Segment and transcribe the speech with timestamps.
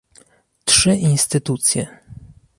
[0.65, 1.97] Trzy instytucje